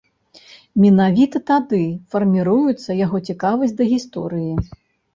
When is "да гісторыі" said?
3.79-4.53